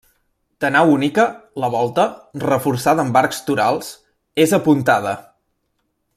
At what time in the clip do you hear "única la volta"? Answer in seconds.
0.93-2.05